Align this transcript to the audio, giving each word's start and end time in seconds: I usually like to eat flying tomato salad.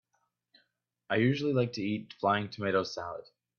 I 1.11 1.17
usually 1.17 1.53
like 1.53 1.73
to 1.73 1.83
eat 1.83 2.15
flying 2.19 2.49
tomato 2.49 2.81
salad. 2.81 3.25